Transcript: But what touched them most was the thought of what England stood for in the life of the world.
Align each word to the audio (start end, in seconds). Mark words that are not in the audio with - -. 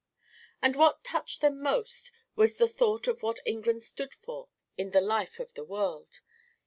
But 0.63 0.75
what 0.75 1.03
touched 1.03 1.41
them 1.41 1.61
most 1.61 2.09
was 2.35 2.57
the 2.57 2.67
thought 2.67 3.05
of 3.07 3.21
what 3.21 3.39
England 3.45 3.83
stood 3.83 4.15
for 4.15 4.49
in 4.75 4.89
the 4.89 4.99
life 4.99 5.39
of 5.39 5.53
the 5.53 5.63
world. 5.63 6.21